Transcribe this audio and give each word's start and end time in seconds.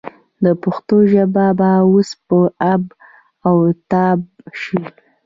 د 0.43 0.45
پښتو 0.63 0.95
ژبه 1.11 1.45
به 1.59 1.69
اوس 1.87 2.09
په 2.27 2.37
آب 2.71 2.83
و 3.57 3.69
تاب 3.89 4.19
شي. 4.61 4.81